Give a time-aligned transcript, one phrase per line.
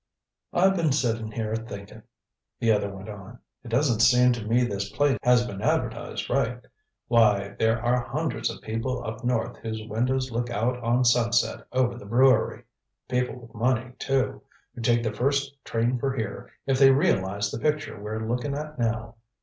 [0.51, 2.01] "I've been sitting here thinking,"
[2.59, 3.37] the other went on.
[3.63, 6.59] "It doesn't seem to me this place has been advertised right.
[7.07, 11.99] Why, there are hundreds of people up north whose windows look out on sunset over
[11.99, 12.63] the brewery
[13.09, 14.41] people with money, too
[14.73, 18.79] who'd take the first train for here if they realized the picture we're looking at
[18.79, 19.17] now.